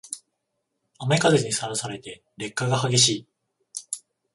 [0.99, 3.27] 雨風にさらされて劣化が激しい